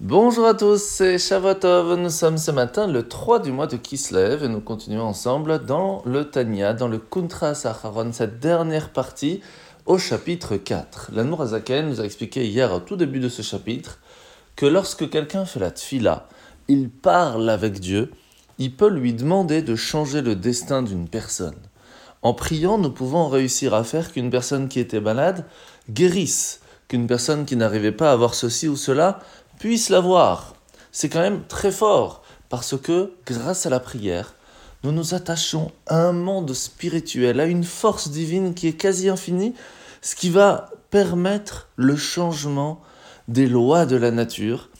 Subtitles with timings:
[0.00, 1.98] Bonjour à tous, c'est Shavuotov.
[1.98, 6.04] Nous sommes ce matin le 3 du mois de Kislev et nous continuons ensemble dans
[6.06, 9.40] le Tanya, dans le Kuntra Saharon, cette dernière partie
[9.86, 11.10] au chapitre 4.
[11.12, 13.98] L'Anmour Azaken nous a expliqué hier au tout début de ce chapitre
[14.54, 16.28] que lorsque quelqu'un fait la tfila,
[16.68, 18.12] il parle avec Dieu,
[18.58, 21.58] il peut lui demander de changer le destin d'une personne.
[22.22, 25.44] En priant, nous pouvons réussir à faire qu'une personne qui était malade
[25.90, 29.18] guérisse, qu'une personne qui n'arrivait pas à avoir ceci ou cela
[29.58, 30.54] puisse l'avoir.
[30.92, 34.34] C'est quand même très fort, parce que grâce à la prière,
[34.84, 39.54] nous nous attachons à un monde spirituel, à une force divine qui est quasi infinie,
[40.02, 42.80] ce qui va permettre le changement
[43.26, 44.70] des lois de la nature,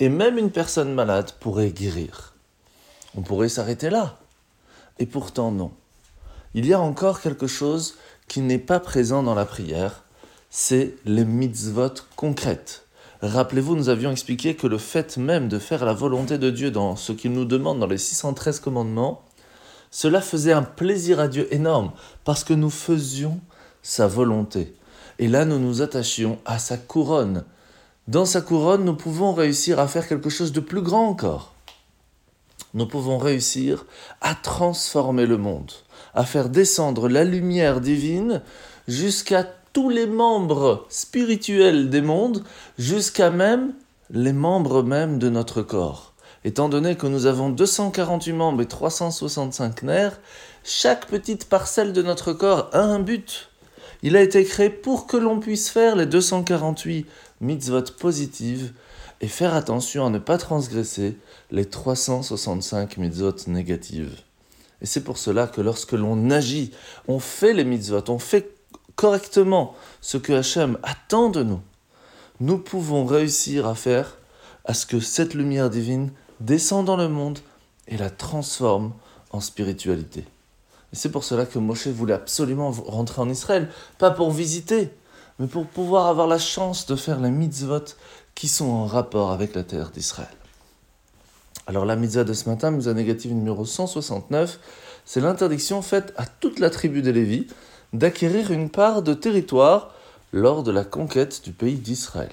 [0.00, 2.34] et même une personne malade pourrait guérir.
[3.16, 4.18] On pourrait s'arrêter là.
[5.00, 5.72] Et pourtant non.
[6.54, 7.96] Il y a encore quelque chose
[8.28, 10.04] qui n'est pas présent dans la prière,
[10.50, 12.87] c'est les mitzvot concrètes.
[13.20, 16.94] Rappelez-vous, nous avions expliqué que le fait même de faire la volonté de Dieu dans
[16.94, 19.22] ce qu'il nous demande dans les 613 commandements,
[19.90, 21.90] cela faisait un plaisir à Dieu énorme,
[22.24, 23.40] parce que nous faisions
[23.82, 24.74] sa volonté.
[25.18, 27.44] Et là, nous nous attachions à sa couronne.
[28.06, 31.54] Dans sa couronne, nous pouvons réussir à faire quelque chose de plus grand encore.
[32.74, 33.84] Nous pouvons réussir
[34.20, 35.72] à transformer le monde,
[36.14, 38.42] à faire descendre la lumière divine
[38.86, 42.44] jusqu'à tous les membres spirituels des mondes,
[42.78, 43.74] jusqu'à même
[44.10, 46.14] les membres même de notre corps.
[46.44, 50.18] Étant donné que nous avons 248 membres et 365 nerfs,
[50.64, 53.50] chaque petite parcelle de notre corps a un but.
[54.02, 57.06] Il a été créé pour que l'on puisse faire les 248
[57.40, 58.72] mitzvot positives
[59.20, 61.16] et faire attention à ne pas transgresser
[61.50, 64.22] les 365 mitzvot négatives.
[64.80, 66.70] Et c'est pour cela que lorsque l'on agit,
[67.08, 68.57] on fait les mitzvot, on fait
[68.98, 71.60] correctement ce que Hachem attend de nous,
[72.40, 74.18] nous pouvons réussir à faire
[74.64, 77.38] à ce que cette lumière divine descende dans le monde
[77.86, 78.92] et la transforme
[79.30, 80.24] en spiritualité.
[80.92, 84.90] Et c'est pour cela que Moshe voulait absolument rentrer en Israël, pas pour visiter,
[85.38, 87.94] mais pour pouvoir avoir la chance de faire les mitzvot
[88.34, 90.26] qui sont en rapport avec la terre d'Israël.
[91.68, 94.58] Alors la mitzvah de ce matin, mitzvah négative numéro 169,
[95.04, 97.46] c'est l'interdiction faite à toute la tribu des Lévis
[97.92, 99.94] d'acquérir une part de territoire
[100.32, 102.30] lors de la conquête du pays d'Israël.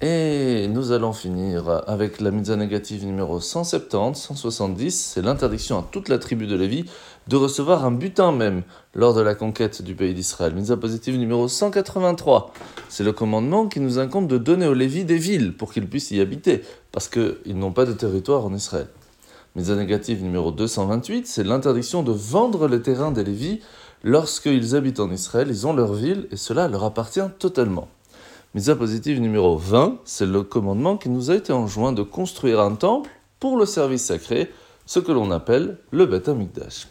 [0.00, 6.08] Et nous allons finir avec la mitzvah négative numéro 170, 170, c'est l'interdiction à toute
[6.08, 6.84] la tribu de Lévi
[7.28, 8.64] de recevoir un butin même
[8.94, 10.52] lors de la conquête du pays d'Israël.
[10.52, 12.52] Mitzvah positive numéro 183,
[12.88, 16.10] c'est le commandement qui nous incombe de donner aux Lévis des villes pour qu'ils puissent
[16.10, 18.88] y habiter, parce qu'ils n'ont pas de territoire en Israël.
[19.56, 23.60] Mitzvah négative numéro 228, c'est l'interdiction de vendre les terrains des Lévis
[24.02, 27.86] lorsqu'ils habitent en Israël, ils ont leur ville et cela leur appartient totalement.
[28.56, 32.74] Misa positive numéro 20, c'est le commandement qui nous a été enjoint de construire un
[32.74, 34.50] temple pour le service sacré,
[34.86, 36.88] ce que l'on appelle le Beth Amikdash.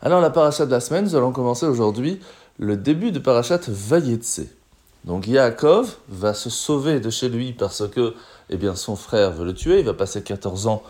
[0.00, 2.18] Alors la parachat de la semaine, nous allons commencer aujourd'hui
[2.58, 4.59] le début de parachat Vayetse.
[5.04, 8.14] Donc Yaakov va se sauver de chez lui parce que
[8.50, 10.82] eh bien, son frère veut le tuer, il va passer 14 ans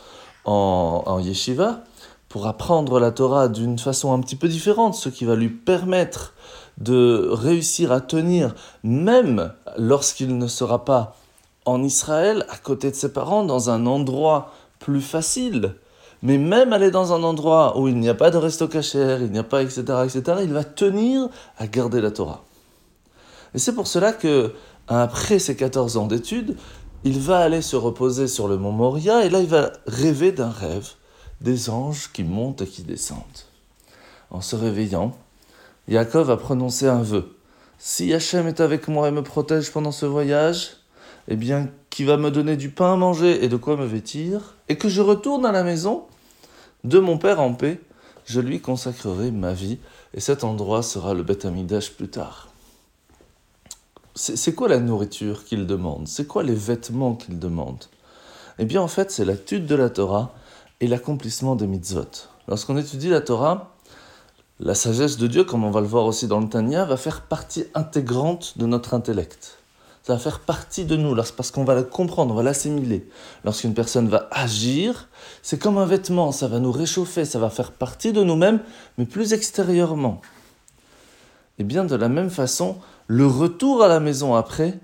[0.45, 1.85] en, en yeshiva,
[2.29, 6.33] pour apprendre la Torah d'une façon un petit peu différente, ce qui va lui permettre
[6.79, 11.17] de réussir à tenir, même lorsqu'il ne sera pas
[11.67, 15.75] en Israël, à côté de ses parents, dans un endroit plus facile.
[16.23, 19.31] Mais même aller dans un endroit où il n'y a pas de resto cachère, il
[19.31, 21.29] n'y a pas, etc., etc., il va tenir
[21.59, 22.43] à garder la Torah.
[23.55, 24.55] Et c'est pour cela que,
[24.89, 26.57] après ses 14 ans d'études,
[27.05, 30.51] il va aller se reposer sur le mont Moria, et là il va rêver d'un
[30.51, 30.89] rêve
[31.41, 33.21] des anges qui montent et qui descendent.
[34.31, 35.17] En se réveillant,
[35.89, 37.37] Yaakov a prononcé un vœu.
[37.79, 40.77] Si Hachem est avec moi et me protège pendant ce voyage,
[41.29, 44.57] eh bien, qui va me donner du pain à manger et de quoi me vêtir,
[44.69, 46.05] et que je retourne à la maison
[46.85, 47.81] de mon père en paix,
[48.27, 49.79] je lui consacrerai ma vie,
[50.15, 52.50] et cet endroit sera le Beth Amidash plus tard.
[54.15, 57.85] C'est quoi la nourriture qu'il demande C'est quoi les vêtements qu'il demande
[58.59, 60.35] Eh bien, en fait, c'est l'étude de la Torah
[60.81, 62.29] et l'accomplissement des mitzvot.
[62.49, 63.77] Lorsqu'on étudie la Torah,
[64.59, 67.23] la sagesse de Dieu, comme on va le voir aussi dans le Tanya, va faire
[67.23, 69.59] partie intégrante de notre intellect.
[70.03, 73.09] Ça va faire partie de nous, parce qu'on va la comprendre, on va l'assimiler.
[73.45, 75.09] Lorsqu'une personne va agir,
[75.43, 78.61] c'est comme un vêtement, ça va nous réchauffer, ça va faire partie de nous-mêmes,
[78.99, 80.21] mais plus extérieurement.
[81.59, 82.79] Et bien de la même façon,
[83.13, 84.79] le retour à la maison après,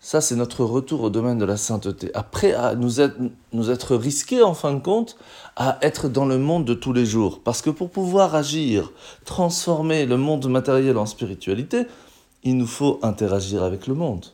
[0.00, 2.10] ça, c'est notre retour au domaine de la sainteté.
[2.12, 3.16] Après, à nous être,
[3.52, 5.16] nous être risqués, en fin de compte,
[5.54, 7.40] à être dans le monde de tous les jours.
[7.40, 8.90] Parce que pour pouvoir agir,
[9.24, 11.86] transformer le monde matériel en spiritualité,
[12.42, 14.26] il nous faut interagir avec le monde.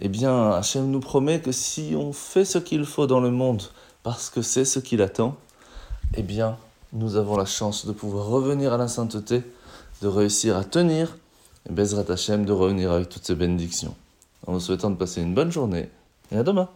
[0.00, 3.64] eh bien, Hachem nous promet que si on fait ce qu'il faut dans le monde,
[4.02, 5.36] parce que c'est ce qu'il attend,
[6.14, 6.56] eh bien,
[6.94, 9.42] nous avons la chance de pouvoir revenir à la sainteté,
[10.00, 11.14] de réussir à tenir,
[11.70, 13.94] Bezrat Hachem de revenir avec toutes ces bénédictions.
[14.46, 15.90] En vous souhaitant de passer une bonne journée,
[16.32, 16.68] et à demain